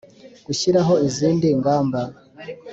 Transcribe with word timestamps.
Gushyiraho 0.45 0.93
izindi 1.07 1.47
ngamba 1.59 1.99